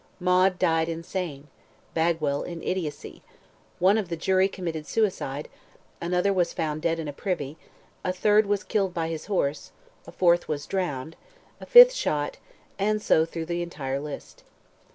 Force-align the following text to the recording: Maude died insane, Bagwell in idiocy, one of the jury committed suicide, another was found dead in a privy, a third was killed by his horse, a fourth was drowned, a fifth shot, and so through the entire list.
Maude 0.19 0.57
died 0.57 0.89
insane, 0.89 1.47
Bagwell 1.93 2.41
in 2.41 2.63
idiocy, 2.63 3.21
one 3.77 3.99
of 3.99 4.09
the 4.09 4.17
jury 4.17 4.47
committed 4.47 4.87
suicide, 4.87 5.47
another 6.01 6.33
was 6.33 6.53
found 6.53 6.81
dead 6.81 6.97
in 6.97 7.07
a 7.07 7.13
privy, 7.13 7.55
a 8.03 8.11
third 8.11 8.47
was 8.47 8.63
killed 8.63 8.95
by 8.95 9.09
his 9.09 9.27
horse, 9.27 9.71
a 10.07 10.11
fourth 10.11 10.47
was 10.47 10.65
drowned, 10.65 11.15
a 11.59 11.67
fifth 11.67 11.93
shot, 11.93 12.37
and 12.79 12.99
so 12.99 13.25
through 13.25 13.45
the 13.45 13.61
entire 13.61 13.99
list. 13.99 14.43